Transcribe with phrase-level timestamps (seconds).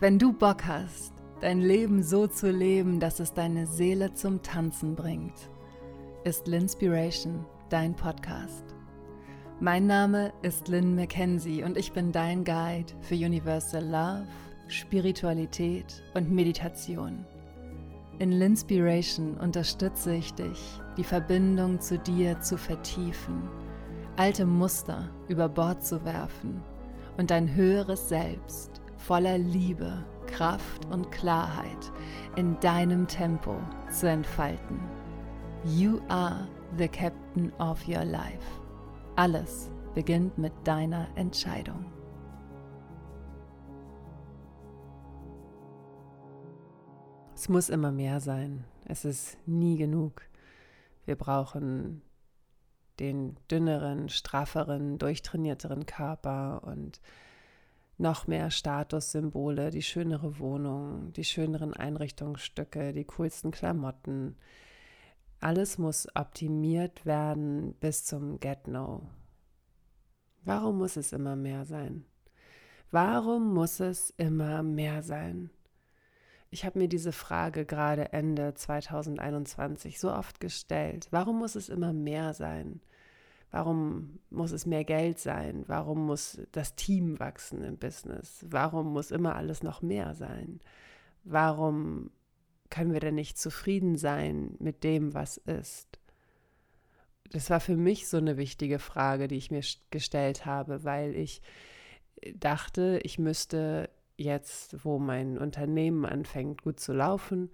[0.00, 4.96] Wenn du Bock hast, dein Leben so zu leben, dass es deine Seele zum Tanzen
[4.96, 5.48] bringt,
[6.24, 8.64] ist Linspiration dein Podcast.
[9.60, 14.26] Mein Name ist Lynn McKenzie und ich bin dein Guide für Universal Love,
[14.66, 17.24] Spiritualität und Meditation.
[18.18, 23.48] In Linspiration unterstütze ich dich, die Verbindung zu dir zu vertiefen,
[24.16, 26.60] alte Muster über Bord zu werfen
[27.16, 31.92] und dein höheres Selbst voller Liebe, Kraft und Klarheit
[32.36, 33.56] in deinem Tempo
[33.90, 34.80] zu entfalten.
[35.64, 38.60] You are the captain of your life.
[39.16, 41.84] Alles beginnt mit deiner Entscheidung.
[47.34, 48.64] Es muss immer mehr sein.
[48.86, 50.22] Es ist nie genug.
[51.04, 52.00] Wir brauchen
[52.98, 57.02] den dünneren, strafferen, durchtrainierteren Körper und
[57.98, 64.36] noch mehr Statussymbole, die schönere Wohnung, die schöneren Einrichtungsstücke, die coolsten Klamotten.
[65.40, 69.02] Alles muss optimiert werden bis zum Get-No.
[70.42, 72.04] Warum muss es immer mehr sein?
[72.90, 75.50] Warum muss es immer mehr sein?
[76.50, 81.08] Ich habe mir diese Frage gerade Ende 2021 so oft gestellt.
[81.10, 82.80] Warum muss es immer mehr sein?
[83.54, 85.62] Warum muss es mehr Geld sein?
[85.68, 88.44] Warum muss das Team wachsen im Business?
[88.50, 90.58] Warum muss immer alles noch mehr sein?
[91.22, 92.10] Warum
[92.68, 96.00] können wir denn nicht zufrieden sein mit dem, was ist?
[97.30, 101.40] Das war für mich so eine wichtige Frage, die ich mir gestellt habe, weil ich
[102.34, 107.52] dachte, ich müsste jetzt, wo mein Unternehmen anfängt gut zu laufen,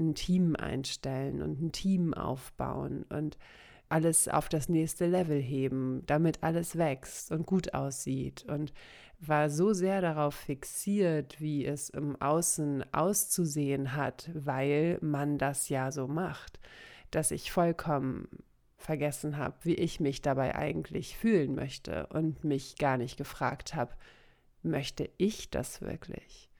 [0.00, 3.38] ein Team einstellen und ein Team aufbauen und
[3.88, 8.72] alles auf das nächste Level heben, damit alles wächst und gut aussieht und
[9.18, 15.90] war so sehr darauf fixiert, wie es im Außen auszusehen hat, weil man das ja
[15.90, 16.58] so macht,
[17.10, 18.28] dass ich vollkommen
[18.76, 23.92] vergessen habe, wie ich mich dabei eigentlich fühlen möchte und mich gar nicht gefragt habe,
[24.62, 26.50] möchte ich das wirklich?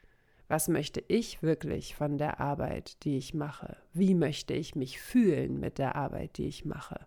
[0.49, 3.77] Was möchte ich wirklich von der Arbeit, die ich mache?
[3.93, 7.07] Wie möchte ich mich fühlen mit der Arbeit, die ich mache?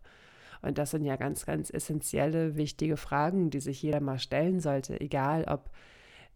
[0.62, 5.00] Und das sind ja ganz, ganz essentielle, wichtige Fragen, die sich jeder mal stellen sollte,
[5.00, 5.72] egal ob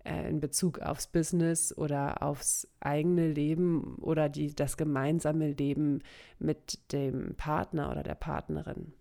[0.05, 6.01] äh, in Bezug aufs Business oder aufs eigene Leben oder die, das gemeinsame Leben
[6.39, 8.93] mit dem Partner oder der Partnerin.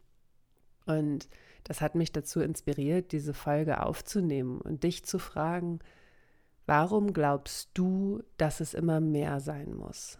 [0.86, 1.28] Und
[1.64, 5.78] das hat mich dazu inspiriert, diese Folge aufzunehmen und dich zu fragen,
[6.74, 10.18] Warum glaubst du, dass es immer mehr sein muss?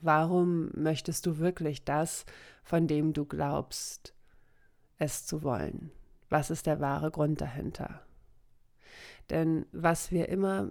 [0.00, 2.24] Warum möchtest du wirklich das,
[2.62, 4.14] von dem du glaubst,
[4.96, 5.90] es zu wollen?
[6.30, 8.00] Was ist der wahre Grund dahinter?
[9.28, 10.70] Denn was wir immer,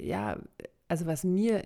[0.00, 0.36] ja,
[0.88, 1.62] also was mir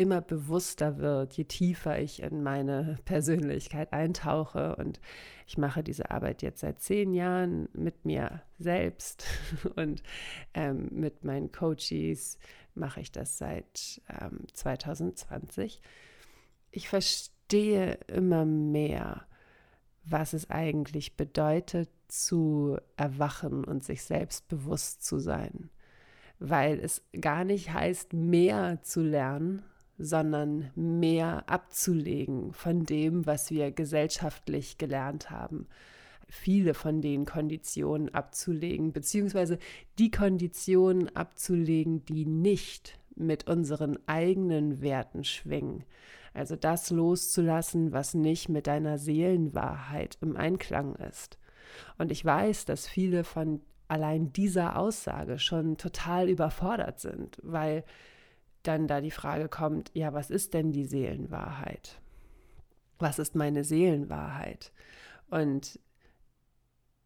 [0.00, 4.74] immer bewusster wird, je tiefer ich in meine Persönlichkeit eintauche.
[4.76, 4.98] Und
[5.46, 9.26] ich mache diese Arbeit jetzt seit zehn Jahren mit mir selbst
[9.76, 10.02] und
[10.54, 12.38] ähm, mit meinen Coaches
[12.74, 15.82] mache ich das seit ähm, 2020.
[16.70, 19.26] Ich verstehe immer mehr,
[20.04, 25.68] was es eigentlich bedeutet, zu erwachen und sich selbst bewusst zu sein
[26.42, 29.62] weil es gar nicht heißt, mehr zu lernen,
[30.00, 35.66] sondern mehr abzulegen von dem, was wir gesellschaftlich gelernt haben.
[36.26, 39.58] Viele von den Konditionen abzulegen, beziehungsweise
[39.98, 45.84] die Konditionen abzulegen, die nicht mit unseren eigenen Werten schwingen.
[46.32, 51.38] Also das loszulassen, was nicht mit deiner Seelenwahrheit im Einklang ist.
[51.98, 57.84] Und ich weiß, dass viele von allein dieser Aussage schon total überfordert sind, weil
[58.62, 62.00] dann da die Frage kommt, ja, was ist denn die Seelenwahrheit?
[62.98, 64.72] Was ist meine Seelenwahrheit?
[65.30, 65.78] Und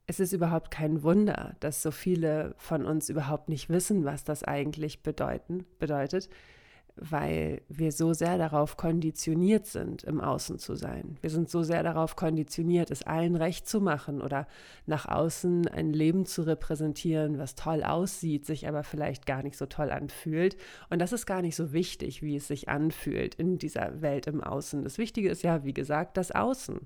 [0.06, 4.43] es ist überhaupt kein Wunder, dass so viele von uns überhaupt nicht wissen, was das
[4.43, 6.29] eigentlich bedeuten, bedeutet,
[6.96, 11.19] weil wir so sehr darauf konditioniert sind, im Außen zu sein.
[11.20, 14.46] Wir sind so sehr darauf konditioniert, es allen recht zu machen oder
[14.87, 19.67] nach außen ein Leben zu repräsentieren, was toll aussieht, sich aber vielleicht gar nicht so
[19.67, 20.56] toll anfühlt.
[20.88, 24.41] Und das ist gar nicht so wichtig, wie es sich anfühlt in dieser Welt im
[24.43, 24.85] Außen.
[24.85, 26.81] Das Wichtige ist ja, wie gesagt, das Außen.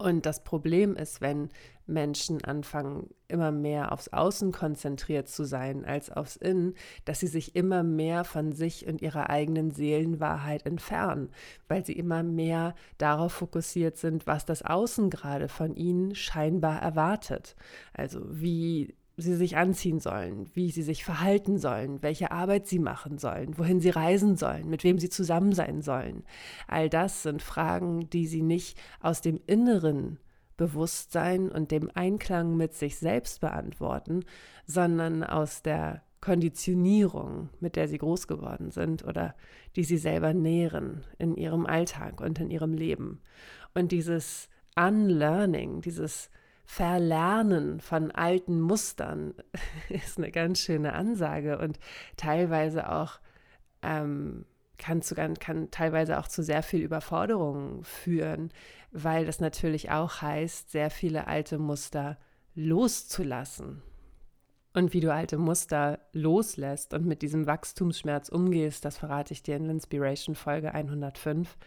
[0.00, 1.50] Und das Problem ist, wenn
[1.86, 6.72] Menschen anfangen, immer mehr aufs Außen konzentriert zu sein als aufs Innen,
[7.04, 11.28] dass sie sich immer mehr von sich und ihrer eigenen Seelenwahrheit entfernen,
[11.68, 17.54] weil sie immer mehr darauf fokussiert sind, was das Außen gerade von ihnen scheinbar erwartet.
[17.92, 23.18] Also wie sie sich anziehen sollen, wie sie sich verhalten sollen, welche Arbeit sie machen
[23.18, 26.24] sollen, wohin sie reisen sollen, mit wem sie zusammen sein sollen.
[26.66, 30.18] All das sind Fragen, die sie nicht aus dem inneren
[30.56, 34.24] Bewusstsein und dem Einklang mit sich selbst beantworten,
[34.66, 39.34] sondern aus der Konditionierung, mit der sie groß geworden sind oder
[39.76, 43.22] die sie selber nähren in ihrem Alltag und in ihrem Leben.
[43.72, 46.30] Und dieses Unlearning, dieses
[46.72, 49.34] Verlernen von alten Mustern
[49.88, 51.80] ist eine ganz schöne Ansage und
[52.16, 53.18] teilweise auch
[53.82, 54.44] ähm,
[54.78, 58.52] kann, zu, kann teilweise auch zu sehr viel Überforderung führen,
[58.92, 62.18] weil das natürlich auch heißt, sehr viele alte Muster
[62.54, 63.82] loszulassen.
[64.72, 69.56] Und wie du alte Muster loslässt und mit diesem Wachstumsschmerz umgehst, das verrate ich dir
[69.56, 71.58] in Inspiration Folge 105.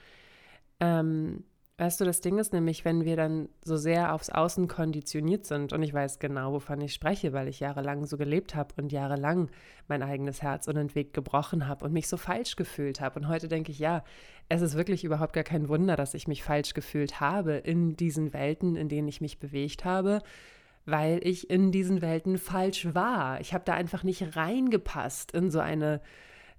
[0.79, 1.43] Ähm,
[1.77, 5.73] Weißt du, das Ding ist nämlich, wenn wir dann so sehr aufs Außen konditioniert sind,
[5.73, 9.49] und ich weiß genau, wovon ich spreche, weil ich jahrelang so gelebt habe und jahrelang
[9.87, 13.19] mein eigenes Herz unentwegt gebrochen habe und mich so falsch gefühlt habe.
[13.19, 14.03] Und heute denke ich, ja,
[14.49, 18.33] es ist wirklich überhaupt gar kein Wunder, dass ich mich falsch gefühlt habe in diesen
[18.33, 20.21] Welten, in denen ich mich bewegt habe,
[20.85, 23.41] weil ich in diesen Welten falsch war.
[23.41, 26.01] Ich habe da einfach nicht reingepasst in so eine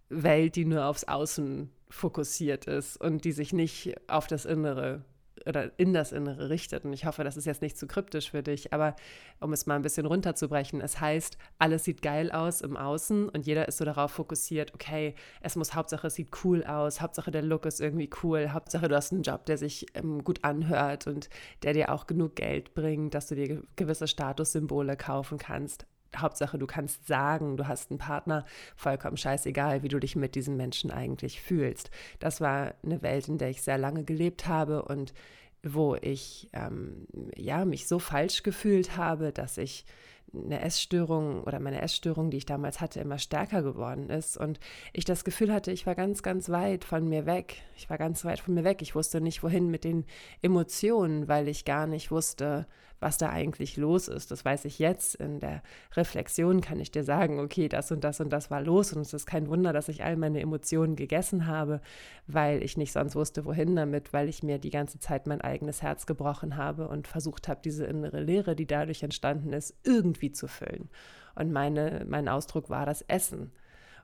[0.08, 5.04] Welt, die nur aufs Außen fokussiert ist und die sich nicht auf das Innere
[5.46, 6.84] oder in das Innere richtet.
[6.84, 8.96] Und ich hoffe, das ist jetzt nicht zu kryptisch für dich, aber
[9.40, 13.46] um es mal ein bisschen runterzubrechen, es heißt, alles sieht geil aus im Außen und
[13.46, 17.42] jeder ist so darauf fokussiert, okay, es muss Hauptsache, es sieht cool aus, Hauptsache der
[17.42, 21.28] Look ist irgendwie cool, Hauptsache du hast einen Job, der sich ähm, gut anhört und
[21.62, 25.86] der dir auch genug Geld bringt, dass du dir gewisse Statussymbole kaufen kannst.
[26.16, 28.44] Hauptsache, du kannst sagen, du hast einen Partner,
[28.76, 31.90] vollkommen scheißegal, wie du dich mit diesem Menschen eigentlich fühlst.
[32.18, 35.14] Das war eine Welt, in der ich sehr lange gelebt habe und
[35.62, 37.06] wo ich ähm,
[37.36, 39.86] ja mich so falsch gefühlt habe, dass ich
[40.34, 44.60] eine Essstörung oder meine Essstörung, die ich damals hatte, immer stärker geworden ist und
[44.92, 47.62] ich das Gefühl hatte, ich war ganz, ganz weit von mir weg.
[47.76, 48.82] Ich war ganz weit von mir weg.
[48.82, 50.04] Ich wusste nicht, wohin mit den
[50.42, 52.66] Emotionen, weil ich gar nicht wusste,
[53.04, 54.30] was da eigentlich los ist.
[54.30, 55.16] Das weiß ich jetzt.
[55.16, 58.94] In der Reflexion kann ich dir sagen, okay, das und das und das war los
[58.94, 61.82] und es ist kein Wunder, dass ich all meine Emotionen gegessen habe,
[62.26, 65.82] weil ich nicht sonst wusste, wohin damit, weil ich mir die ganze Zeit mein eigenes
[65.82, 70.48] Herz gebrochen habe und versucht habe, diese innere Leere, die dadurch entstanden ist, irgendwie zu
[70.48, 70.88] füllen.
[71.34, 73.52] Und meine, mein Ausdruck war das Essen.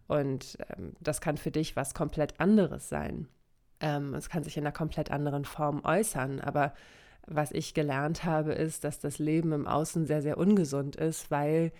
[0.09, 3.29] Und ähm, das kann für dich was komplett anderes sein.
[3.81, 6.75] Ähm, es kann sich in einer komplett anderen Form äußern, aber
[7.27, 11.73] was ich gelernt habe, ist, dass das Leben im Außen sehr, sehr ungesund ist, weil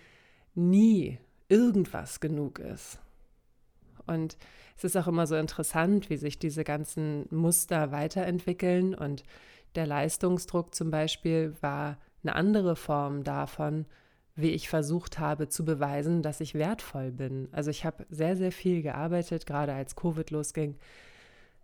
[0.55, 2.99] nie irgendwas genug ist.
[4.07, 4.37] Und
[4.77, 8.95] es ist auch immer so interessant, wie sich diese ganzen Muster weiterentwickeln.
[8.95, 9.23] Und
[9.75, 13.85] der Leistungsdruck zum Beispiel war eine andere Form davon,
[14.35, 17.49] wie ich versucht habe zu beweisen, dass ich wertvoll bin.
[17.51, 20.77] Also ich habe sehr, sehr viel gearbeitet, gerade als Covid losging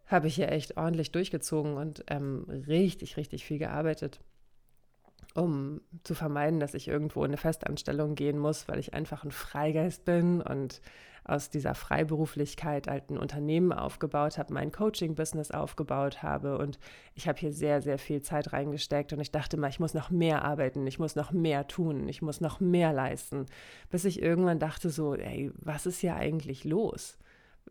[0.07, 4.21] habe ich hier echt ordentlich durchgezogen und ähm, richtig, richtig viel gearbeitet,
[5.38, 9.31] um zu vermeiden, dass ich irgendwo in eine Festanstellung gehen muss, weil ich einfach ein
[9.31, 10.81] Freigeist bin und
[11.24, 16.80] aus dieser Freiberuflichkeit halt ein Unternehmen aufgebaut habe, mein Coaching-Business aufgebaut habe und
[17.16, 20.10] ich habe hier sehr, sehr viel Zeit reingesteckt und ich dachte mal, ich muss noch
[20.10, 23.45] mehr arbeiten, ich muss noch mehr tun, ich muss noch mehr leisten,
[23.89, 27.18] bis ich irgendwann dachte so, ey, was ist hier eigentlich los?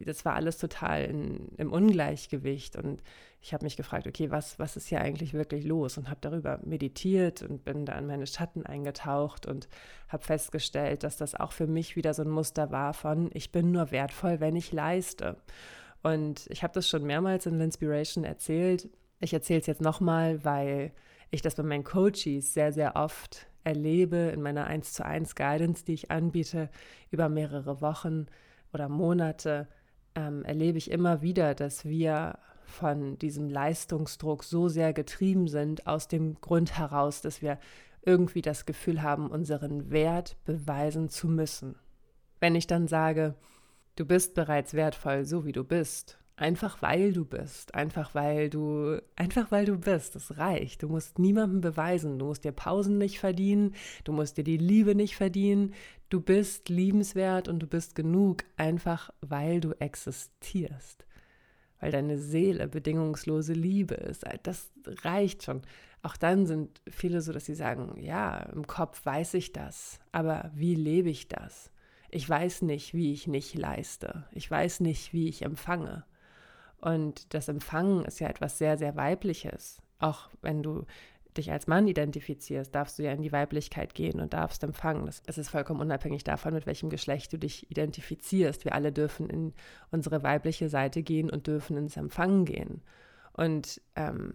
[0.00, 3.02] Das war alles total in, im Ungleichgewicht und
[3.40, 6.58] ich habe mich gefragt, okay, was, was ist hier eigentlich wirklich los und habe darüber
[6.64, 9.68] meditiert und bin da in meine Schatten eingetaucht und
[10.08, 13.70] habe festgestellt, dass das auch für mich wieder so ein Muster war von, ich bin
[13.70, 15.36] nur wertvoll, wenn ich leiste.
[16.02, 18.88] Und ich habe das schon mehrmals in L'Inspiration erzählt.
[19.20, 20.92] Ich erzähle es jetzt nochmal, weil
[21.30, 25.84] ich das bei meinen Coaches sehr, sehr oft erlebe in meiner 1 zu 1 Guidance,
[25.84, 26.70] die ich anbiete
[27.10, 28.26] über mehrere Wochen
[28.72, 29.68] oder Monate
[30.16, 36.08] ähm, erlebe ich immer wieder, dass wir von diesem Leistungsdruck so sehr getrieben sind, aus
[36.08, 37.58] dem Grund heraus, dass wir
[38.02, 41.76] irgendwie das Gefühl haben, unseren Wert beweisen zu müssen.
[42.40, 43.34] Wenn ich dann sage,
[43.96, 49.00] du bist bereits wertvoll, so wie du bist, Einfach weil du bist, einfach weil du,
[49.16, 50.82] einfach weil du bist, das reicht.
[50.82, 53.74] Du musst niemandem beweisen, du musst dir Pausen nicht verdienen,
[54.04, 55.72] du musst dir die Liebe nicht verdienen.
[56.10, 61.06] Du bist liebenswert und du bist genug, einfach weil du existierst.
[61.80, 64.24] Weil deine Seele bedingungslose Liebe ist.
[64.42, 64.70] Das
[65.02, 65.62] reicht schon.
[66.02, 70.50] Auch dann sind viele so, dass sie sagen, ja, im Kopf weiß ich das, aber
[70.54, 71.72] wie lebe ich das?
[72.10, 74.26] Ich weiß nicht, wie ich nicht leiste.
[74.32, 76.04] Ich weiß nicht, wie ich empfange.
[76.86, 79.82] Und das Empfangen ist ja etwas sehr, sehr Weibliches.
[79.98, 80.86] Auch wenn du
[81.36, 85.08] dich als Mann identifizierst, darfst du ja in die Weiblichkeit gehen und darfst empfangen.
[85.08, 88.64] Es ist vollkommen unabhängig davon, mit welchem Geschlecht du dich identifizierst.
[88.64, 89.52] Wir alle dürfen in
[89.90, 92.82] unsere weibliche Seite gehen und dürfen ins Empfangen gehen.
[93.32, 94.34] Und ähm,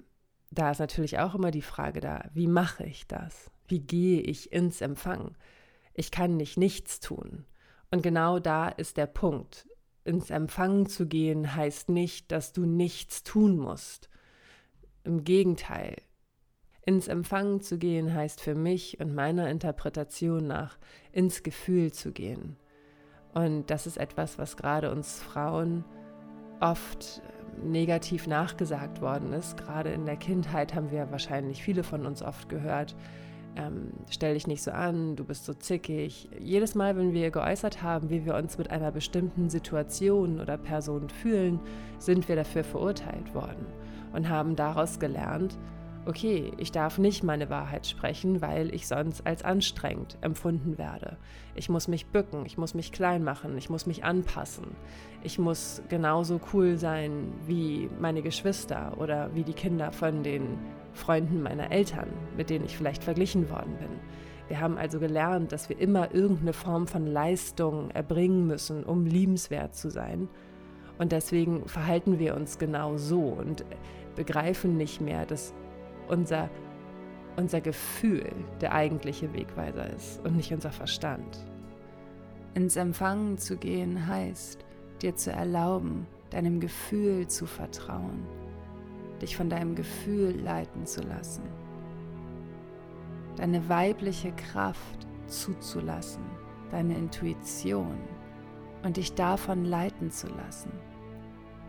[0.52, 3.50] da ist natürlich auch immer die Frage da, wie mache ich das?
[3.70, 5.38] Wie gehe ich ins Empfangen?
[5.94, 7.46] Ich kann nicht nichts tun.
[7.92, 9.70] Und genau da ist der Punkt.
[10.04, 14.10] Ins Empfangen zu gehen heißt nicht, dass du nichts tun musst.
[15.04, 15.96] Im Gegenteil,
[16.86, 20.80] ins Empfangen zu gehen heißt für mich und meiner Interpretation nach
[21.12, 22.58] ins Gefühl zu gehen.
[23.34, 25.86] Und das ist etwas, was gerade uns Frauen
[26.60, 27.22] oft
[27.64, 29.58] negativ nachgesagt worden ist.
[29.58, 32.96] Gerade in der Kindheit haben wir wahrscheinlich viele von uns oft gehört,
[33.56, 36.30] ähm, stell dich nicht so an, du bist so zickig.
[36.40, 41.10] Jedes Mal, wenn wir geäußert haben, wie wir uns mit einer bestimmten Situation oder Person
[41.10, 41.60] fühlen,
[42.00, 43.66] sind wir dafür verurteilt worden
[44.14, 45.58] und haben daraus gelernt,
[46.06, 51.18] okay, ich darf nicht meine Wahrheit sprechen, weil ich sonst als anstrengend empfunden werde.
[51.56, 54.66] Ich muss mich bücken, ich muss mich klein machen, ich muss mich anpassen.
[55.24, 60.58] Ich muss genauso cool sein wie meine Geschwister oder wie die Kinder von den
[60.94, 63.90] Freunden meiner Eltern, mit denen ich vielleicht verglichen worden bin.
[64.48, 69.76] Wir haben also gelernt, dass wir immer irgendeine Form von Leistung erbringen müssen, um liebenswert
[69.76, 70.28] zu sein.
[70.98, 73.64] Und deswegen verhalten wir uns genau so und
[74.16, 75.54] begreifen nicht mehr, dass
[76.12, 76.50] unser,
[77.38, 81.46] unser Gefühl der eigentliche Wegweiser ist und nicht unser Verstand.
[82.54, 84.66] Ins Empfangen zu gehen heißt,
[85.02, 88.26] dir zu erlauben, deinem Gefühl zu vertrauen,
[89.22, 91.44] dich von deinem Gefühl leiten zu lassen,
[93.38, 96.24] deine weibliche Kraft zuzulassen,
[96.72, 97.98] deine Intuition
[98.84, 100.72] und dich davon leiten zu lassen.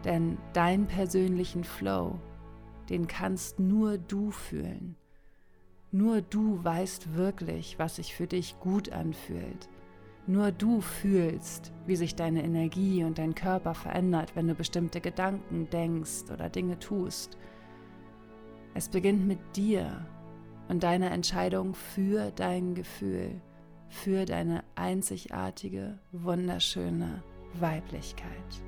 [0.05, 2.19] Denn deinen persönlichen Flow
[2.89, 4.97] den kannst nur du fühlen.
[5.91, 9.69] Nur du weißt wirklich, was sich für dich gut anfühlt.
[10.27, 15.69] Nur du fühlst, wie sich deine Energie und dein Körper verändert, wenn du bestimmte Gedanken
[15.71, 17.37] denkst oder Dinge tust.
[18.75, 20.07] Es beginnt mit dir
[20.69, 23.43] und deiner Entscheidung für dein Gefühl,
[23.89, 27.23] für deine einzigartige, wunderschöne
[27.61, 28.63] Weiblichkeit.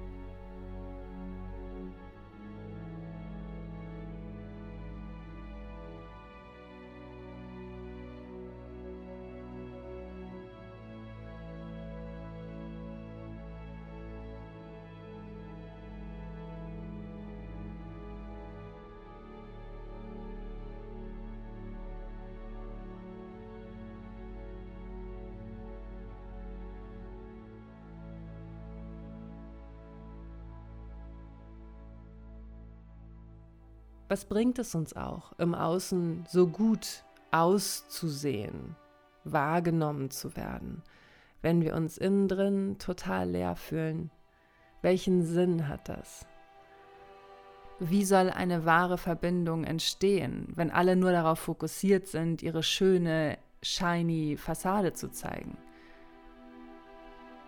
[34.09, 38.77] Was bringt es uns auch, im Außen so gut auszusehen,
[39.25, 40.83] wahrgenommen zu werden,
[41.43, 44.11] wenn wir uns innen drin total leer fühlen?
[44.83, 46.27] Welchen Sinn hat das?
[47.81, 54.37] Wie soll eine wahre Verbindung entstehen, wenn alle nur darauf fokussiert sind, ihre schöne, shiny
[54.37, 55.57] Fassade zu zeigen?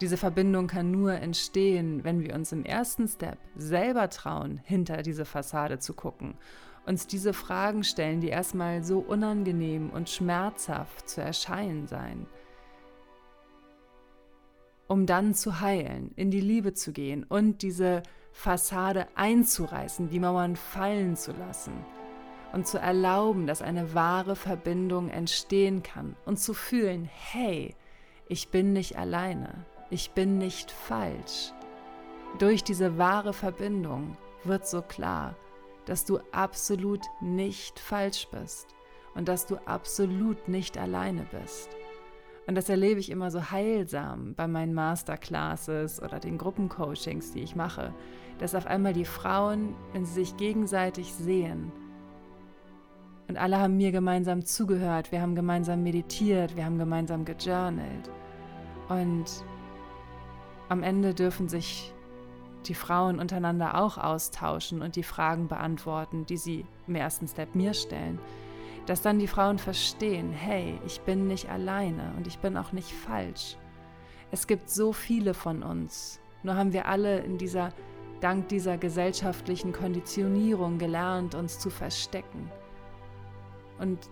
[0.00, 5.24] Diese Verbindung kann nur entstehen, wenn wir uns im ersten Step selber trauen, hinter diese
[5.24, 6.34] Fassade zu gucken,
[6.84, 12.26] uns diese Fragen stellen, die erstmal so unangenehm und schmerzhaft zu erscheinen sein,
[14.86, 20.56] um dann zu heilen, in die Liebe zu gehen und diese Fassade einzureißen, die Mauern
[20.56, 21.72] fallen zu lassen
[22.52, 27.74] und zu erlauben, dass eine wahre Verbindung entstehen kann und zu fühlen, hey,
[28.28, 31.52] ich bin nicht alleine ich bin nicht falsch.
[32.38, 35.36] Durch diese wahre Verbindung wird so klar,
[35.86, 38.74] dass du absolut nicht falsch bist
[39.14, 41.70] und dass du absolut nicht alleine bist.
[42.46, 47.56] Und das erlebe ich immer so heilsam bei meinen Masterclasses oder den Gruppencoachings, die ich
[47.56, 47.92] mache,
[48.38, 51.72] dass auf einmal die Frauen, wenn sie sich gegenseitig sehen,
[53.28, 58.08] und alle haben mir gemeinsam zugehört, wir haben gemeinsam meditiert, wir haben gemeinsam gejournalt.
[58.88, 59.44] Und
[60.68, 61.92] am Ende dürfen sich
[62.66, 67.74] die Frauen untereinander auch austauschen und die Fragen beantworten, die sie im ersten Step mir
[67.74, 68.18] stellen.
[68.86, 72.92] Dass dann die Frauen verstehen, hey, ich bin nicht alleine und ich bin auch nicht
[72.92, 73.56] falsch.
[74.30, 77.72] Es gibt so viele von uns, nur haben wir alle in dieser,
[78.20, 82.50] dank dieser gesellschaftlichen Konditionierung gelernt, uns zu verstecken.
[83.78, 84.10] Und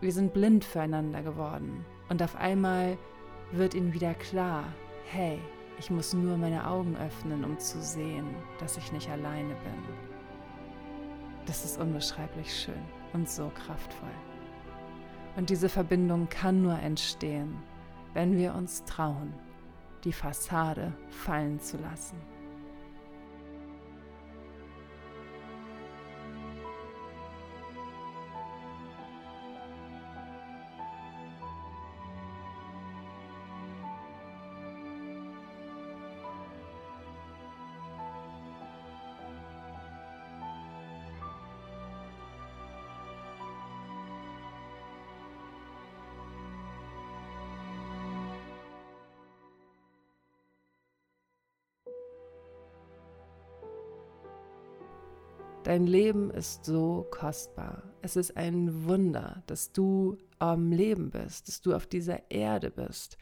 [0.00, 1.84] wir sind blind füreinander geworden.
[2.08, 2.98] Und auf einmal
[3.52, 4.64] wird ihnen wieder klar,
[5.06, 5.38] hey,
[5.78, 9.84] ich muss nur meine Augen öffnen, um zu sehen, dass ich nicht alleine bin.
[11.46, 14.14] Das ist unbeschreiblich schön und so kraftvoll.
[15.36, 17.56] Und diese Verbindung kann nur entstehen,
[18.14, 19.32] wenn wir uns trauen,
[20.04, 22.16] die Fassade fallen zu lassen.
[55.72, 57.82] Dein Leben ist so kostbar.
[58.02, 63.16] Es ist ein Wunder, dass du am Leben bist, dass du auf dieser Erde bist,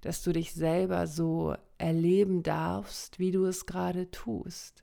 [0.00, 4.82] dass du dich selber so erleben darfst, wie du es gerade tust.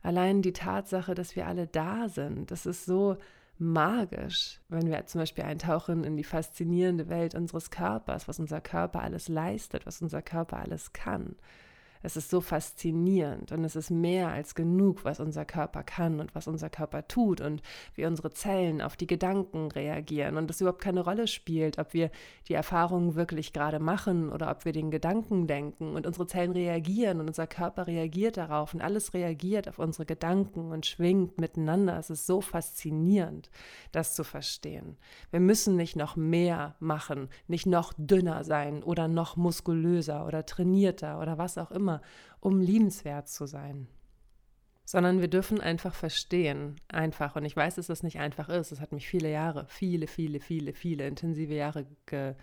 [0.00, 3.18] Allein die Tatsache, dass wir alle da sind, das ist so
[3.58, 9.02] magisch, wenn wir zum Beispiel eintauchen in die faszinierende Welt unseres Körpers, was unser Körper
[9.02, 11.36] alles leistet, was unser Körper alles kann.
[12.02, 16.34] Es ist so faszinierend und es ist mehr als genug, was unser Körper kann und
[16.34, 17.62] was unser Körper tut und
[17.94, 22.10] wie unsere Zellen auf die Gedanken reagieren und es überhaupt keine Rolle spielt, ob wir
[22.48, 27.20] die Erfahrungen wirklich gerade machen oder ob wir den Gedanken denken und unsere Zellen reagieren
[27.20, 31.98] und unser Körper reagiert darauf und alles reagiert auf unsere Gedanken und schwingt miteinander.
[31.98, 33.50] Es ist so faszinierend,
[33.92, 34.96] das zu verstehen.
[35.30, 41.20] Wir müssen nicht noch mehr machen, nicht noch dünner sein oder noch muskulöser oder trainierter
[41.20, 42.02] oder was auch immer immer,
[42.40, 43.88] um liebenswert zu sein.
[44.84, 48.80] Sondern wir dürfen einfach verstehen, einfach, und ich weiß, dass das nicht einfach ist, es
[48.80, 52.34] hat mich viele Jahre, viele, viele, viele, viele intensive Jahre ge,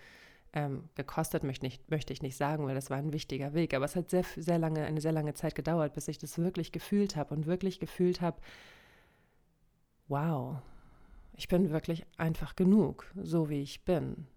[0.52, 3.84] ähm, gekostet, möchte, nicht, möchte ich nicht sagen, weil das war ein wichtiger Weg, aber
[3.84, 7.16] es hat sehr, sehr lange, eine sehr lange Zeit gedauert, bis ich das wirklich gefühlt
[7.16, 8.40] habe und wirklich gefühlt habe,
[10.08, 10.56] wow,
[11.34, 14.28] ich bin wirklich einfach genug, so wie ich bin.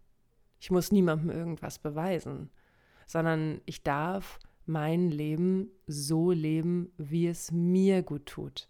[0.60, 2.50] Ich muss niemandem irgendwas beweisen,
[3.06, 4.40] sondern ich darf
[4.70, 8.70] mein Leben so leben, wie es mir gut tut.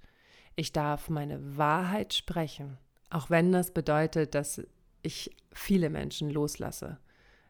[0.56, 2.78] Ich darf meine Wahrheit sprechen,
[3.10, 4.62] auch wenn das bedeutet, dass
[5.02, 6.98] ich viele Menschen loslasse,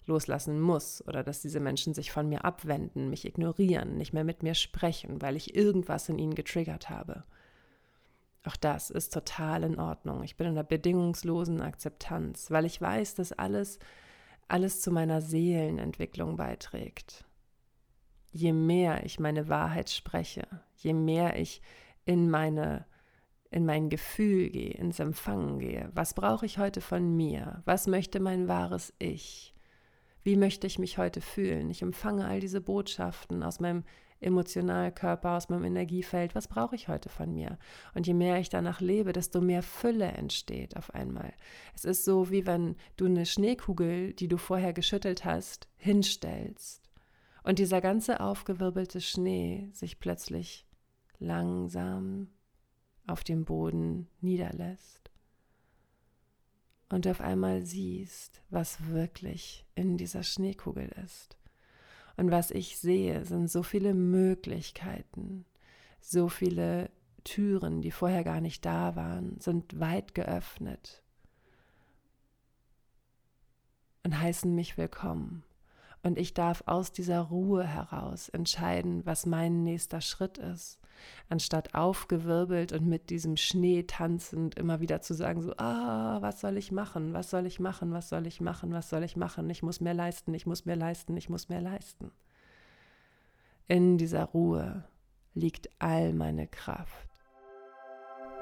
[0.06, 4.44] loslassen muss oder dass diese Menschen sich von mir abwenden, mich ignorieren, nicht mehr mit
[4.44, 7.24] mir sprechen, weil ich irgendwas in ihnen getriggert habe.
[8.44, 10.24] Auch das ist total in Ordnung.
[10.24, 13.80] Ich bin in einer bedingungslosen Akzeptanz, weil ich weiß, dass alles
[14.48, 17.24] alles zu meiner Seelenentwicklung beiträgt
[18.32, 21.62] je mehr ich meine Wahrheit spreche, je mehr ich
[22.06, 22.86] in meine
[23.52, 25.90] in mein Gefühl gehe, ins Empfangen gehe.
[25.94, 27.64] Was brauche ich heute von mir?
[27.66, 29.56] Was möchte mein wahres Ich?
[30.22, 31.72] Wie möchte ich mich heute fühlen?
[31.72, 33.84] Ich empfange all diese Botschaften aus meinem
[34.20, 36.36] Emotionalkörper, aus meinem Energiefeld.
[36.36, 37.58] Was brauche ich heute von mir?
[37.96, 41.34] Und je mehr ich danach lebe, desto mehr Fülle entsteht auf einmal.
[41.74, 46.89] Es ist so, wie wenn du eine Schneekugel, die du vorher geschüttelt hast, hinstellst
[47.44, 50.66] und dieser ganze aufgewirbelte Schnee sich plötzlich
[51.20, 52.30] langsam
[53.08, 55.10] auf dem Boden niederlässt
[56.90, 61.38] und auf einmal siehst, was wirklich in dieser Schneekugel ist.
[62.18, 65.46] Und was ich sehe, sind so viele Möglichkeiten,
[66.02, 66.90] so viele
[67.24, 71.04] Türen, die vorher gar nicht da waren, sind weit geöffnet
[74.04, 75.44] und heißen mich willkommen.
[76.02, 80.80] Und ich darf aus dieser Ruhe heraus entscheiden, was mein nächster Schritt ist.
[81.30, 86.58] Anstatt aufgewirbelt und mit diesem Schnee tanzend immer wieder zu sagen, so, ah, was soll
[86.58, 89.64] ich machen, was soll ich machen, was soll ich machen, was soll ich machen, ich
[89.64, 92.12] muss mehr leisten, ich muss mehr leisten, ich muss mehr leisten.
[93.68, 94.84] In dieser Ruhe
[95.34, 97.09] liegt all meine Kraft.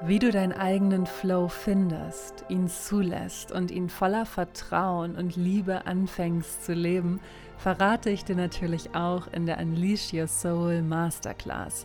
[0.00, 6.64] Wie du deinen eigenen Flow findest, ihn zulässt und ihn voller Vertrauen und Liebe anfängst
[6.64, 7.18] zu leben,
[7.56, 11.84] verrate ich dir natürlich auch in der Unleash Your Soul Masterclass.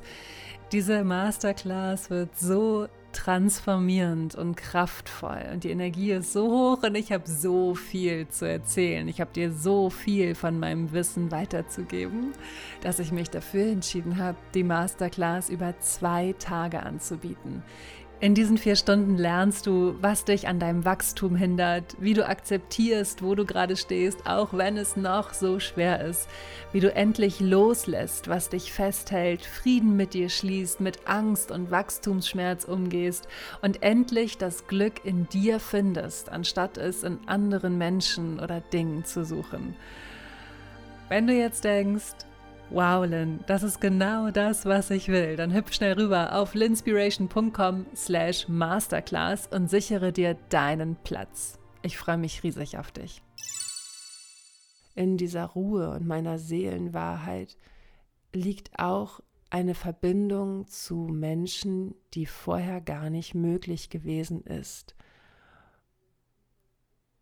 [0.71, 7.12] Diese Masterclass wird so transformierend und kraftvoll und die Energie ist so hoch und ich
[7.12, 9.08] habe so viel zu erzählen.
[9.08, 12.34] Ich habe dir so viel von meinem Wissen weiterzugeben,
[12.82, 17.63] dass ich mich dafür entschieden habe, die Masterclass über zwei Tage anzubieten.
[18.23, 23.21] In diesen vier Stunden lernst du, was dich an deinem Wachstum hindert, wie du akzeptierst,
[23.21, 26.29] wo du gerade stehst, auch wenn es noch so schwer ist,
[26.71, 32.63] wie du endlich loslässt, was dich festhält, Frieden mit dir schließt, mit Angst und Wachstumsschmerz
[32.63, 33.27] umgehst
[33.62, 39.25] und endlich das Glück in dir findest, anstatt es in anderen Menschen oder Dingen zu
[39.25, 39.75] suchen.
[41.09, 42.15] Wenn du jetzt denkst,
[42.73, 45.36] Wow, Lynn, das ist genau das, was ich will.
[45.36, 51.59] Dann hüpf schnell rüber auf linspiration.com slash masterclass und sichere dir deinen Platz.
[51.83, 53.21] Ich freue mich riesig auf dich.
[54.95, 57.57] In dieser Ruhe und meiner Seelenwahrheit
[58.33, 59.19] liegt auch
[59.51, 64.95] eine Verbindung zu Menschen, die vorher gar nicht möglich gewesen ist.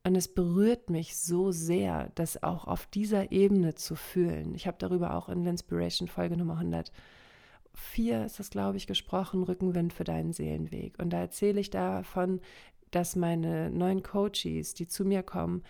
[0.04, 4.56] Und es berührt mich so sehr, das auch auf dieser Ebene zu fühlen.
[4.56, 9.94] Ich habe darüber auch in L'Inspiration Folge Nummer 104 ist das, glaube ich, gesprochen, Rückenwind
[9.94, 10.98] für deinen Seelenweg.
[10.98, 12.42] Und da erzähle ich davon,
[12.90, 15.64] dass meine neuen Coaches, die zu mir kommen,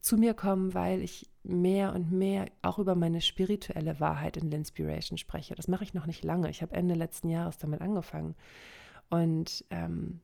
[0.00, 5.16] zu mir kommen, weil ich mehr und mehr auch über meine spirituelle Wahrheit in L'Inspiration
[5.16, 5.56] spreche.
[5.56, 6.50] Das mache ich noch nicht lange.
[6.50, 8.36] Ich habe Ende letzten Jahres damit angefangen.
[9.10, 10.20] Und ähm,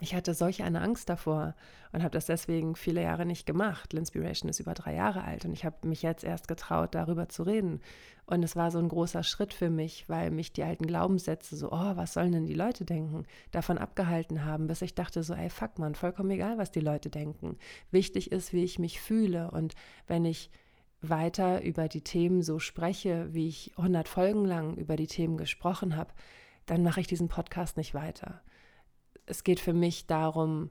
[0.00, 1.54] ich hatte solch eine Angst davor
[1.90, 3.94] und habe das deswegen viele Jahre nicht gemacht.
[3.94, 7.44] L'Inspiration ist über drei Jahre alt und ich habe mich jetzt erst getraut, darüber zu
[7.44, 7.80] reden.
[8.26, 11.72] Und es war so ein großer Schritt für mich, weil mich die alten Glaubenssätze so,
[11.72, 15.48] oh, was sollen denn die Leute denken, davon abgehalten haben, bis ich dachte so, ey,
[15.48, 17.56] fuck man, vollkommen egal, was die Leute denken.
[17.90, 19.74] Wichtig ist, wie ich mich fühle und
[20.06, 20.50] wenn ich
[21.00, 25.96] weiter über die Themen so spreche, wie ich 100 Folgen lang über die Themen gesprochen
[25.96, 26.12] habe,
[26.66, 28.42] dann mache ich diesen Podcast nicht weiter
[29.26, 30.70] es geht für mich darum,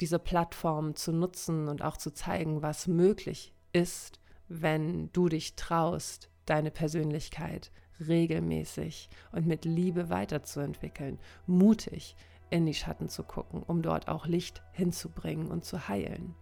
[0.00, 6.28] diese Plattform zu nutzen und auch zu zeigen, was möglich ist, wenn du dich traust,
[6.44, 12.16] deine Persönlichkeit regelmäßig und mit Liebe weiterzuentwickeln, mutig
[12.50, 16.34] in die Schatten zu gucken, um dort auch Licht hinzubringen und zu heilen.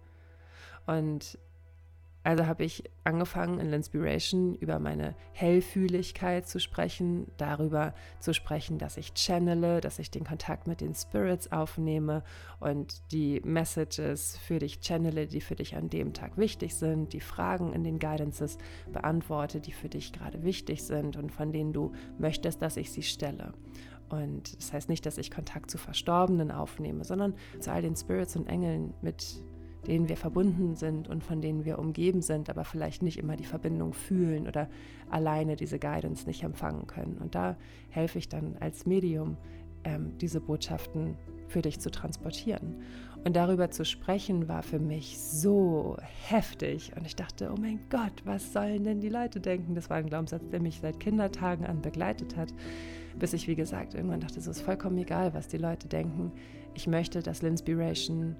[0.87, 1.39] Und
[2.23, 8.99] also habe ich angefangen in L'Inspiration über meine Hellfühligkeit zu sprechen, darüber zu sprechen, dass
[8.99, 12.23] ich channele, dass ich den Kontakt mit den Spirits aufnehme
[12.59, 17.21] und die Messages für dich channele, die für dich an dem Tag wichtig sind, die
[17.21, 18.59] Fragen in den Guidances
[18.93, 23.03] beantworte, die für dich gerade wichtig sind und von denen du möchtest, dass ich sie
[23.03, 23.55] stelle.
[24.11, 28.37] Und das heißt nicht, dass ich Kontakt zu Verstorbenen aufnehme, sondern zu all den Spirits
[28.37, 29.41] und Engeln, mit
[29.87, 33.45] denen wir verbunden sind und von denen wir umgeben sind, aber vielleicht nicht immer die
[33.45, 34.69] Verbindung fühlen oder
[35.09, 37.17] alleine diese Guidance nicht empfangen können.
[37.19, 37.57] Und da
[37.89, 39.37] helfe ich dann als Medium,
[39.85, 41.17] ähm, diese Botschaften
[41.49, 42.77] für dich zu transportieren.
[43.25, 46.93] Und darüber zu sprechen war für mich so heftig.
[46.97, 49.75] Und ich dachte, oh mein Gott, was sollen denn die Leute denken?
[49.75, 52.55] Das war ein Glaubenssatz, der mich seit Kindertagen an begleitet hat.
[53.19, 56.33] Bis ich, wie gesagt, irgendwann dachte, es ist vollkommen egal, was die Leute denken.
[56.75, 58.37] Ich möchte, dass L'Inspiration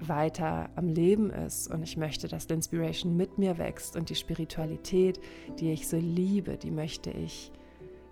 [0.00, 1.70] weiter am Leben ist.
[1.70, 5.20] Und ich möchte, dass die Inspiration mit mir wächst und die Spiritualität,
[5.58, 7.52] die ich so liebe, die möchte ich,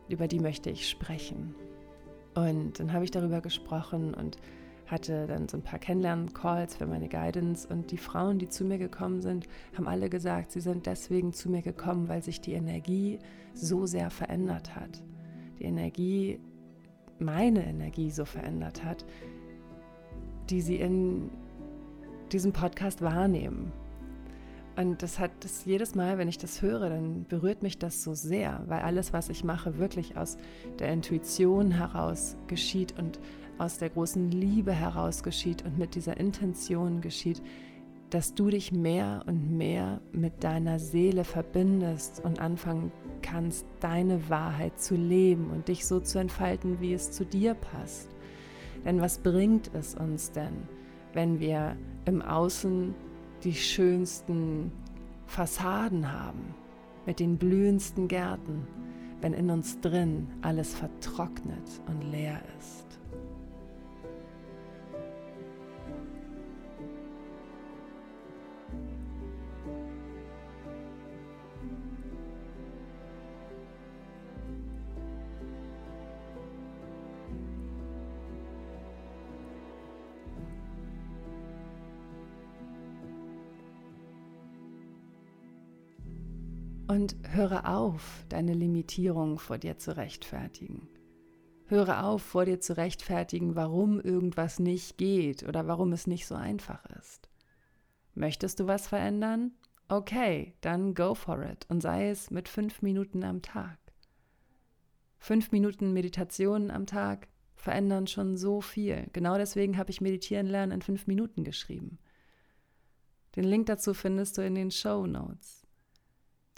[0.08, 1.54] über die möchte ich sprechen.
[2.34, 4.38] Und dann habe ich darüber gesprochen und
[4.86, 8.78] hatte dann so ein paar Kennenlernen-Calls für meine Guidance und die Frauen, die zu mir
[8.78, 13.18] gekommen sind, haben alle gesagt, sie sind deswegen zu mir gekommen, weil sich die Energie
[13.54, 15.02] so sehr verändert hat.
[15.58, 16.40] Die Energie,
[17.18, 19.04] meine Energie so verändert hat,
[20.50, 21.30] die sie in
[22.32, 23.72] diesen Podcast wahrnehmen.
[24.74, 28.14] Und das hat das jedes Mal, wenn ich das höre, dann berührt mich das so
[28.14, 30.38] sehr, weil alles, was ich mache, wirklich aus
[30.78, 33.20] der Intuition heraus geschieht und
[33.58, 37.42] aus der großen Liebe heraus geschieht und mit dieser Intention geschieht,
[38.08, 42.92] dass du dich mehr und mehr mit deiner Seele verbindest und anfangen
[43.22, 48.08] kannst, deine Wahrheit zu leben und dich so zu entfalten, wie es zu dir passt.
[48.84, 50.68] Denn was bringt es uns denn,
[51.12, 52.94] wenn wir im Außen
[53.44, 54.72] die schönsten
[55.26, 56.54] Fassaden haben,
[57.06, 58.66] mit den blühendsten Gärten,
[59.20, 62.91] wenn in uns drin alles vertrocknet und leer ist.
[87.32, 90.88] Höre auf, deine Limitierung vor dir zu rechtfertigen.
[91.66, 96.34] Höre auf, vor dir zu rechtfertigen, warum irgendwas nicht geht oder warum es nicht so
[96.34, 97.30] einfach ist.
[98.14, 99.52] Möchtest du was verändern?
[99.88, 103.78] Okay, dann go for it und sei es mit fünf Minuten am Tag.
[105.18, 109.08] Fünf Minuten Meditation am Tag verändern schon so viel.
[109.12, 111.98] Genau deswegen habe ich Meditieren lernen in fünf Minuten geschrieben.
[113.36, 115.61] Den Link dazu findest du in den Show Notes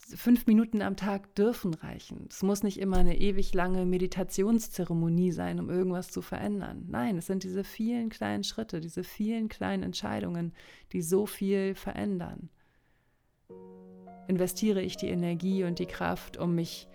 [0.06, 2.26] fünf Minuten am Tag dürfen reichen.
[2.30, 6.84] Es muss nicht immer eine ewig lange Meditationszeremonie sein, um irgendwas zu verändern.
[6.88, 10.52] Nein, es sind diese vielen kleinen Schritte, diese vielen kleinen Entscheidungen,
[10.92, 12.50] die so viel verändern.
[14.28, 16.88] Investiere ich die Energie und die Kraft, um mich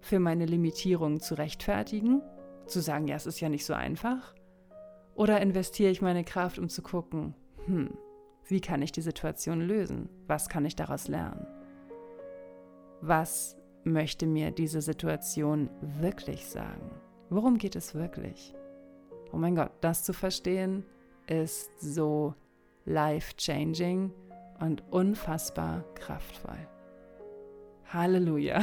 [0.00, 2.22] für meine Limitierung zu rechtfertigen,
[2.66, 4.34] zu sagen, ja, es ist ja nicht so einfach?
[5.14, 7.34] Oder investiere ich meine Kraft, um zu gucken,
[7.66, 7.90] hm,
[8.48, 10.08] Wie kann ich die Situation lösen?
[10.26, 11.46] Was kann ich daraus lernen?
[13.00, 16.90] Was möchte mir diese Situation wirklich sagen?
[17.30, 18.54] Worum geht es wirklich?
[19.32, 20.84] Oh mein Gott, das zu verstehen
[21.26, 22.34] ist so
[22.86, 24.12] life-changing
[24.60, 26.66] und unfassbar kraftvoll.
[27.86, 28.62] Halleluja.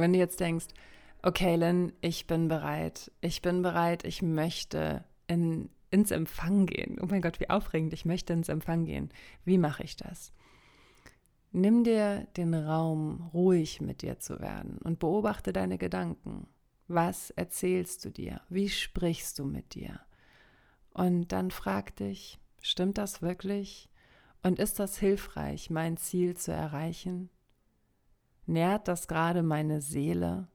[0.00, 0.66] Wenn du jetzt denkst,
[1.22, 6.98] okay, Lynn, ich bin bereit, ich bin bereit, ich möchte in, ins Empfang gehen.
[7.00, 9.10] Oh mein Gott, wie aufregend, ich möchte ins Empfang gehen.
[9.44, 10.32] Wie mache ich das?
[11.52, 16.46] Nimm dir den Raum, ruhig mit dir zu werden und beobachte deine Gedanken.
[16.86, 18.40] Was erzählst du dir?
[18.48, 20.00] Wie sprichst du mit dir?
[20.92, 23.88] Und dann frag dich, stimmt das wirklich?
[24.42, 27.30] Und ist das hilfreich, mein Ziel zu erreichen?
[28.50, 30.48] Nährt das gerade meine Seele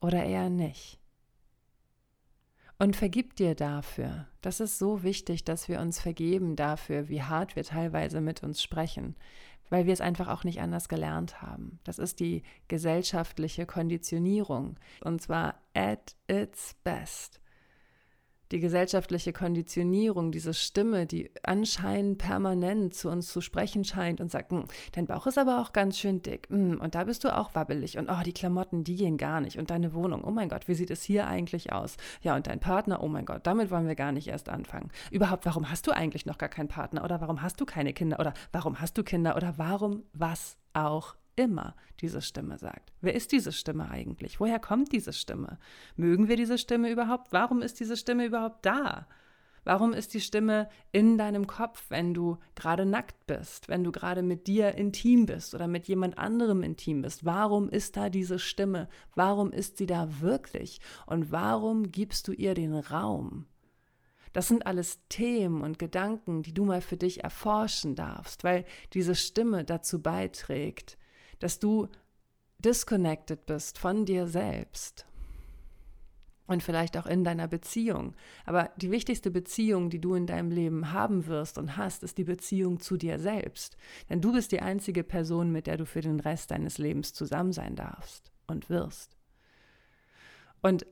[0.00, 0.98] oder eher nicht?
[2.76, 4.26] Und vergib dir dafür.
[4.40, 8.60] Das ist so wichtig, dass wir uns vergeben dafür, wie hart wir teilweise mit uns
[8.60, 9.14] sprechen,
[9.70, 11.78] weil wir es einfach auch nicht anders gelernt haben.
[11.84, 17.40] Das ist die gesellschaftliche Konditionierung und zwar at its best
[18.52, 24.50] die gesellschaftliche Konditionierung, diese Stimme, die anscheinend permanent zu uns zu sprechen scheint und sagt,
[24.50, 26.48] hm, dein Bauch ist aber auch ganz schön dick.
[26.50, 27.98] Hm, und da bist du auch wabbelig.
[27.98, 29.58] Und oh, die Klamotten, die gehen gar nicht.
[29.58, 31.96] Und deine Wohnung, oh mein Gott, wie sieht es hier eigentlich aus?
[32.22, 34.90] Ja, und dein Partner, oh mein Gott, damit wollen wir gar nicht erst anfangen.
[35.10, 37.04] Überhaupt, warum hast du eigentlich noch gar keinen Partner?
[37.04, 38.18] Oder warum hast du keine Kinder?
[38.18, 39.36] Oder warum hast du Kinder?
[39.36, 42.92] Oder warum was auch immer diese Stimme sagt.
[43.00, 44.40] Wer ist diese Stimme eigentlich?
[44.40, 45.58] Woher kommt diese Stimme?
[45.96, 47.32] Mögen wir diese Stimme überhaupt?
[47.32, 49.06] Warum ist diese Stimme überhaupt da?
[49.64, 54.22] Warum ist die Stimme in deinem Kopf, wenn du gerade nackt bist, wenn du gerade
[54.22, 57.24] mit dir intim bist oder mit jemand anderem intim bist?
[57.24, 58.88] Warum ist da diese Stimme?
[59.14, 60.80] Warum ist sie da wirklich?
[61.06, 63.46] Und warum gibst du ihr den Raum?
[64.32, 69.14] Das sind alles Themen und Gedanken, die du mal für dich erforschen darfst, weil diese
[69.14, 70.97] Stimme dazu beiträgt,
[71.38, 71.88] dass du
[72.58, 75.06] disconnected bist von dir selbst
[76.48, 78.14] und vielleicht auch in deiner Beziehung.
[78.46, 82.24] Aber die wichtigste Beziehung, die du in deinem Leben haben wirst und hast, ist die
[82.24, 83.76] Beziehung zu dir selbst.
[84.08, 87.52] Denn du bist die einzige Person, mit der du für den Rest deines Lebens zusammen
[87.52, 89.16] sein darfst und wirst.
[90.62, 90.86] Und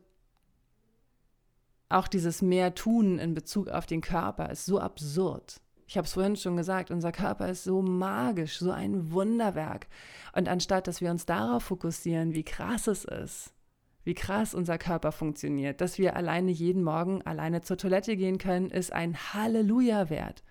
[1.89, 5.61] auch dieses mehr tun in Bezug auf den Körper ist so absurd.
[5.87, 9.87] Ich habe es vorhin schon gesagt, unser Körper ist so magisch, so ein Wunderwerk.
[10.35, 13.55] Und anstatt dass wir uns darauf fokussieren, wie krass es ist,
[14.03, 18.71] wie krass unser Körper funktioniert, dass wir alleine jeden Morgen alleine zur Toilette gehen können,
[18.71, 20.43] ist ein Halleluja wert.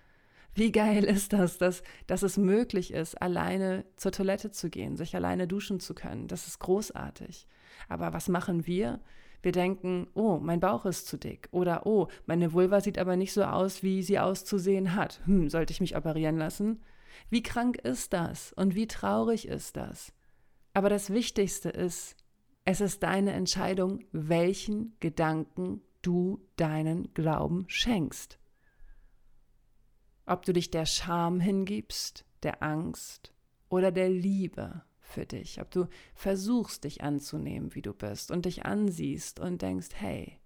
[0.54, 5.14] Wie geil ist das, dass, dass es möglich ist, alleine zur Toilette zu gehen, sich
[5.14, 6.28] alleine duschen zu können.
[6.28, 7.46] Das ist großartig.
[7.90, 9.00] Aber was machen wir?
[9.42, 13.32] Wir denken, oh, mein Bauch ist zu dick oder oh, meine Vulva sieht aber nicht
[13.32, 15.20] so aus, wie sie auszusehen hat.
[15.26, 16.82] Hm, sollte ich mich operieren lassen?
[17.30, 20.12] Wie krank ist das und wie traurig ist das?
[20.74, 22.16] Aber das Wichtigste ist,
[22.64, 28.38] es ist deine Entscheidung, welchen Gedanken du deinen Glauben schenkst.
[30.26, 33.32] Ob du dich der Scham hingibst, der Angst
[33.68, 38.66] oder der Liebe für dich, ob du versuchst, dich anzunehmen, wie du bist und dich
[38.66, 40.38] ansiehst und denkst, hey,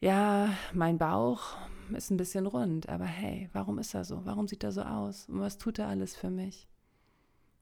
[0.00, 1.56] ja, mein Bauch
[1.94, 4.24] ist ein bisschen rund, aber hey, warum ist er so?
[4.24, 5.28] Warum sieht er so aus?
[5.28, 6.68] Und was tut er alles für mich?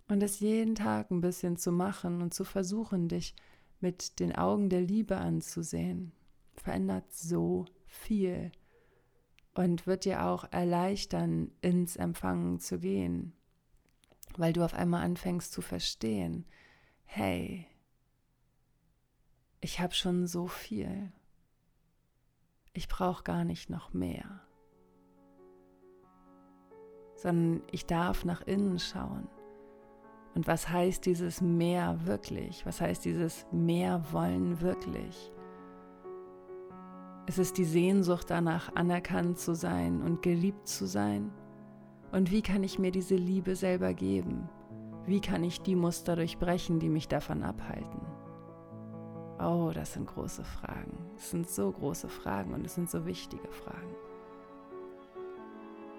[0.08, 3.34] Und es jeden Tag ein bisschen zu machen und zu versuchen, dich
[3.80, 6.12] mit den Augen der Liebe anzusehen,
[6.54, 8.50] verändert so viel
[9.54, 13.32] und wird dir auch erleichtern, ins Empfangen zu gehen
[14.38, 16.46] weil du auf einmal anfängst zu verstehen,
[17.04, 17.66] hey,
[19.60, 21.12] ich habe schon so viel.
[22.76, 24.40] ich brauche gar nicht noch mehr,
[27.14, 29.28] sondern ich darf nach innen schauen.
[30.34, 32.66] Und was heißt dieses mehr wirklich?
[32.66, 35.32] Was heißt dieses mehr wollen wirklich?
[37.26, 41.32] Es ist die Sehnsucht danach, anerkannt zu sein und geliebt zu sein.
[42.14, 44.48] Und wie kann ich mir diese Liebe selber geben?
[45.04, 48.00] Wie kann ich die Muster durchbrechen, die mich davon abhalten?
[49.40, 50.96] Oh, das sind große Fragen.
[51.16, 53.96] Es sind so große Fragen und es sind so wichtige Fragen.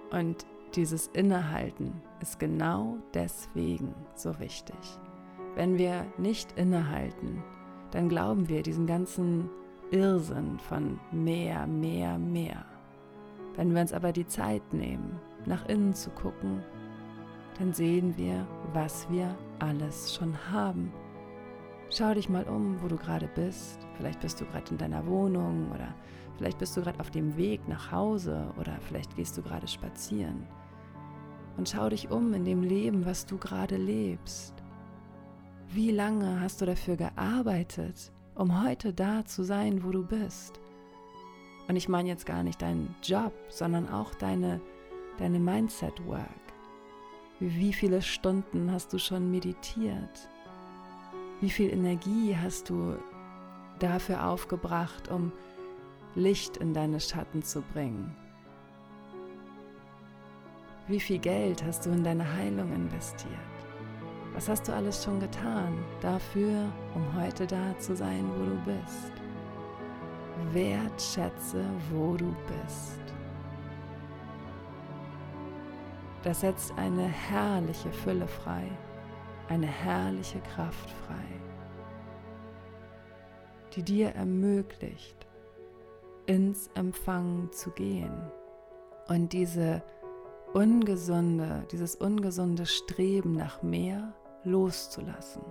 [0.10, 4.78] Und dieses Innehalten ist genau deswegen so wichtig.
[5.56, 7.44] Wenn wir nicht innehalten,
[7.92, 9.50] dann glauben wir diesen ganzen
[9.92, 12.66] Irrsinn von mehr, mehr, mehr.
[13.58, 16.64] Wenn wir uns aber die Zeit nehmen, nach innen zu gucken,
[17.58, 20.92] dann sehen wir, was wir alles schon haben.
[21.90, 23.80] Schau dich mal um, wo du gerade bist.
[23.96, 25.94] Vielleicht bist du gerade in deiner Wohnung oder
[26.38, 30.46] vielleicht bist du gerade auf dem Weg nach Hause oder vielleicht gehst du gerade spazieren.
[31.58, 34.54] Und schau dich um in dem Leben, was du gerade lebst.
[35.70, 40.60] Wie lange hast du dafür gearbeitet, um heute da zu sein, wo du bist.
[41.68, 44.62] Und ich meine jetzt gar nicht deinen Job, sondern auch deine,
[45.18, 46.30] deine Mindset-Work.
[47.40, 50.30] Wie viele Stunden hast du schon meditiert?
[51.42, 52.98] Wie viel Energie hast du
[53.80, 55.32] dafür aufgebracht, um
[56.16, 58.16] Licht in deine Schatten zu bringen?
[60.88, 63.32] Wie viel Geld hast du in deine Heilung investiert?
[64.34, 69.12] Was hast du alles schon getan dafür, um heute da zu sein, wo du bist?
[70.54, 73.15] Wertschätze, wo du bist.
[76.26, 78.64] Das setzt eine herrliche Fülle frei,
[79.48, 81.24] eine herrliche Kraft frei,
[83.76, 85.28] die dir ermöglicht,
[86.26, 88.32] ins Empfangen zu gehen
[89.08, 89.84] und diese
[90.56, 95.44] ungesunde, dieses ungesunde Streben nach mehr loszulassen.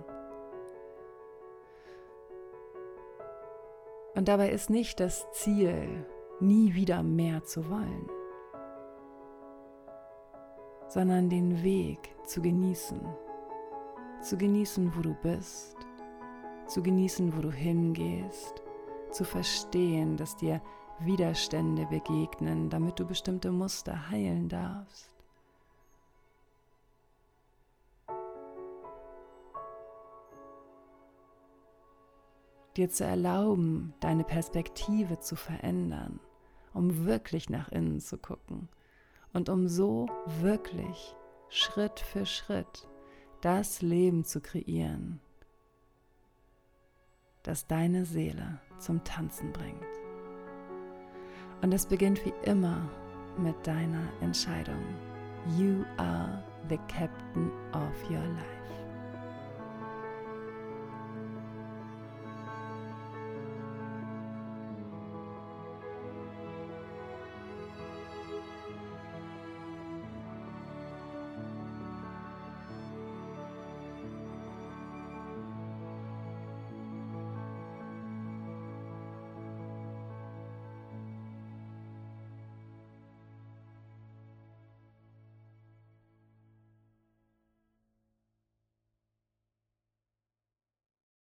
[4.13, 6.05] Und dabei ist nicht das Ziel,
[6.41, 8.09] nie wieder mehr zu wollen,
[10.95, 13.01] sondern den Weg zu genießen.
[14.21, 15.75] Zu genießen, wo du bist,
[16.67, 18.63] zu genießen, wo du hingehst,
[19.11, 20.61] zu verstehen, dass dir
[20.99, 25.11] Widerstände begegnen, damit du bestimmte Muster heilen darfst.
[32.77, 36.19] dir zu erlauben, deine Perspektive zu verändern,
[36.73, 38.67] um wirklich nach innen zu gucken
[39.35, 40.07] und um so
[40.39, 41.13] wirklich
[41.49, 42.87] Schritt für Schritt
[43.41, 45.19] das Leben zu kreieren,
[47.43, 49.83] das deine Seele zum Tanzen bringt.
[51.61, 52.89] Und es beginnt wie immer
[53.37, 54.81] mit deiner Entscheidung.
[55.57, 58.84] You are the captain of your life.